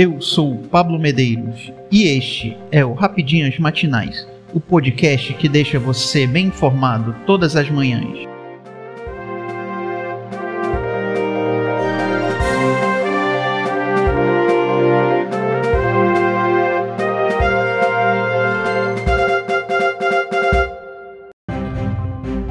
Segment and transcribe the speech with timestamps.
[0.00, 6.24] Eu sou Pablo Medeiros e este é o Rapidinhas Matinais, o podcast que deixa você
[6.24, 8.16] bem informado todas as manhãs.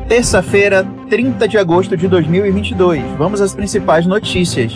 [0.09, 3.01] Terça-feira, 30 de agosto de 2022.
[3.17, 4.73] Vamos às principais notícias.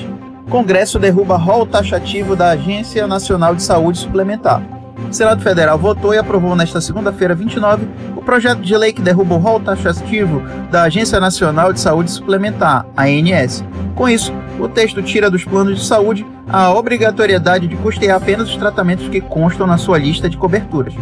[0.52, 4.62] Congresso derruba rol taxativo da Agência Nacional de Saúde Suplementar.
[5.10, 9.36] O Senado Federal votou e aprovou nesta segunda-feira, 29, o projeto de lei que derruba
[9.36, 13.64] o rol taxativo da Agência Nacional de Saúde Suplementar, ANS.
[13.96, 18.58] Com isso, o texto tira dos planos de saúde a obrigatoriedade de custear apenas os
[18.58, 20.94] tratamentos que constam na sua lista de coberturas.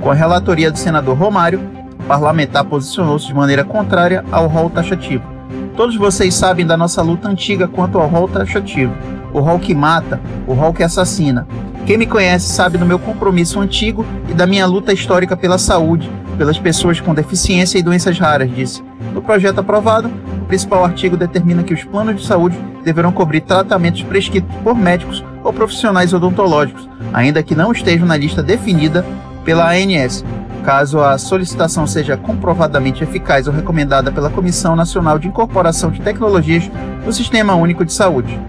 [0.00, 1.60] Com a relatoria do senador Romário,
[2.00, 5.33] o parlamentar posicionou-se de maneira contrária ao rol taxativo.
[5.76, 8.94] Todos vocês sabem da nossa luta antiga quanto ao rol taxativo,
[9.32, 11.48] o rol que mata, o rol que assassina.
[11.84, 16.08] Quem me conhece sabe do meu compromisso antigo e da minha luta histórica pela saúde,
[16.38, 18.84] pelas pessoas com deficiência e doenças raras, disse.
[19.12, 20.08] No projeto aprovado,
[20.42, 25.24] o principal artigo determina que os planos de saúde deverão cobrir tratamentos prescritos por médicos
[25.42, 29.04] ou profissionais odontológicos, ainda que não estejam na lista definida
[29.44, 30.24] pela ANS,
[30.64, 36.70] caso a solicitação seja comprovadamente eficaz ou recomendada pela Comissão Nacional de Incorporação de Tecnologias
[37.04, 38.40] no Sistema Único de Saúde.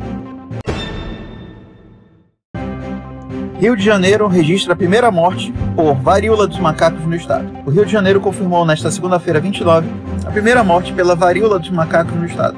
[3.60, 7.48] Rio de Janeiro registra a primeira morte por varíola dos macacos no estado.
[7.66, 9.88] O Rio de Janeiro confirmou nesta segunda-feira, 29,
[10.26, 12.58] a primeira morte pela varíola dos macacos no estado.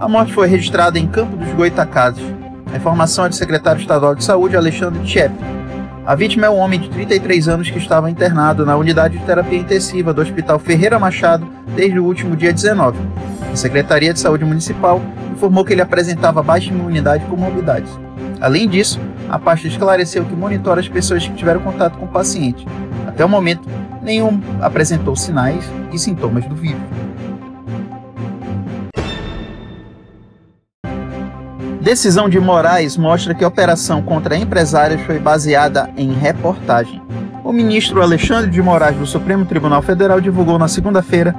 [0.00, 2.24] A morte foi registrada em Campo dos Goitacazes.
[2.72, 5.61] A informação é do secretário estadual de Saúde, Alexandre Tchepe.
[6.04, 9.60] A vítima é um homem de 33 anos que estava internado na unidade de terapia
[9.60, 12.98] intensiva do Hospital Ferreira Machado desde o último dia 19.
[13.52, 17.88] A Secretaria de Saúde Municipal informou que ele apresentava baixa imunidade e comorbidades.
[18.40, 18.98] Além disso,
[19.30, 22.66] a pasta esclareceu que monitora as pessoas que tiveram contato com o paciente.
[23.06, 23.68] Até o momento,
[24.02, 26.82] nenhum apresentou sinais e sintomas do vírus.
[31.82, 37.02] Decisão de Moraes mostra que a operação contra empresários foi baseada em reportagem.
[37.42, 41.34] O ministro Alexandre de Moraes do Supremo Tribunal Federal divulgou na segunda-feira,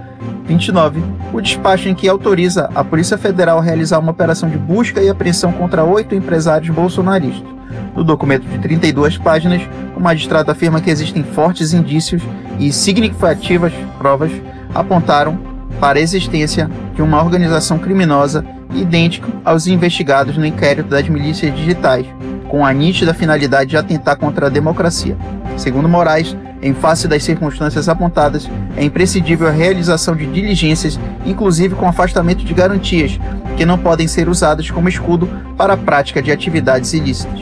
[0.45, 5.01] 29, o despacho em que autoriza a Polícia Federal a realizar uma operação de busca
[5.01, 7.47] e apreensão contra oito empresários bolsonaristas.
[7.95, 9.61] No documento de 32 páginas,
[9.95, 12.21] o magistrado afirma que existem fortes indícios
[12.59, 14.33] e significativas provas
[14.75, 15.39] apontaram
[15.79, 22.05] para a existência de uma organização criminosa idêntico aos investigados no inquérito das milícias digitais,
[22.47, 25.17] com a nítida finalidade de atentar contra a democracia.
[25.57, 31.87] Segundo Moraes, em face das circunstâncias apontadas, é imprescindível a realização de diligências, inclusive com
[31.87, 33.19] afastamento de garantias,
[33.57, 37.41] que não podem ser usadas como escudo para a prática de atividades ilícitas.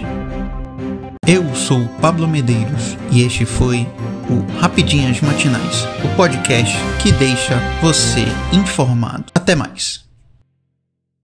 [1.28, 3.88] Eu sou Pablo Medeiros e este foi
[4.30, 9.26] o Rapidinhas Matinais, o podcast que deixa você informado.
[9.34, 10.11] Até mais.